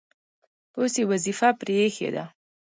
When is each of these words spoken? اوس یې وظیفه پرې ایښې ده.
اوس 0.77 0.93
یې 0.99 1.05
وظیفه 1.11 1.49
پرې 1.59 1.73
ایښې 1.81 2.09
ده. 2.15 2.25